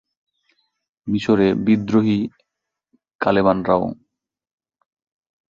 [1.07, 2.17] মিশরে বিদ্রোহী
[3.21, 3.83] কালেমানরাও।